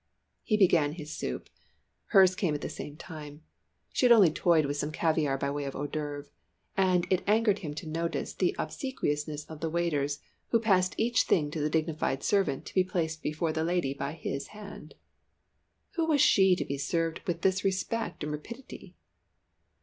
He 0.41 0.57
began 0.57 0.93
his 0.93 1.13
soup 1.15 1.47
hers 2.07 2.33
came 2.33 2.55
at 2.55 2.61
the 2.61 2.69
same 2.69 2.97
time; 2.97 3.43
she 3.93 4.07
had 4.07 4.11
only 4.11 4.31
toyed 4.31 4.65
with 4.65 4.75
some 4.77 4.91
caviare 4.91 5.37
by 5.37 5.51
way 5.51 5.63
of 5.65 5.75
hors 5.75 5.89
d'oeuvre, 5.89 6.25
and 6.75 7.05
it 7.11 7.21
angered 7.27 7.59
him 7.59 7.75
to 7.75 7.87
notice 7.87 8.33
the 8.33 8.55
obsequiousness 8.57 9.45
of 9.45 9.59
the 9.59 9.69
waiters, 9.69 10.19
who 10.47 10.59
passed 10.59 10.95
each 10.97 11.25
thing 11.25 11.51
to 11.51 11.61
the 11.61 11.69
dignified 11.69 12.23
servant 12.23 12.65
to 12.65 12.73
be 12.73 12.83
placed 12.83 13.21
before 13.21 13.53
the 13.53 13.63
lady 13.63 13.93
by 13.93 14.13
his 14.13 14.47
hand. 14.57 14.95
Who 15.91 16.07
was 16.07 16.19
she 16.19 16.55
to 16.55 16.65
be 16.65 16.79
served 16.79 17.21
with 17.27 17.43
this 17.43 17.63
respect 17.63 18.23
and 18.23 18.31
rapidity? 18.31 18.95